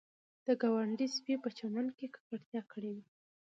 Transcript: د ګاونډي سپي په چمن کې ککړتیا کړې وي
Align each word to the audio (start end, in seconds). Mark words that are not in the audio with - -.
د 0.45 0.47
ګاونډي 0.61 1.07
سپي 1.15 1.35
په 1.43 1.49
چمن 1.57 1.87
کې 1.97 2.05
ککړتیا 2.13 2.61
کړې 2.71 2.91
وي 2.95 3.05